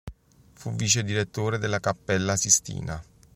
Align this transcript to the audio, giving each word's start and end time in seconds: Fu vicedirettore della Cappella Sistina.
Fu 0.53 0.73
vicedirettore 0.73 1.59
della 1.59 1.79
Cappella 1.79 2.35
Sistina. 2.35 2.99